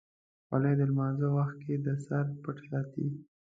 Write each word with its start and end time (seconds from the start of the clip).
خولۍ 0.47 0.73
د 0.77 0.81
لمانځه 0.91 1.27
وخت 1.37 1.57
کې 1.65 1.75
د 1.85 1.87
سر 2.05 2.25
پټ 2.43 2.57
ساتي. 2.69 3.07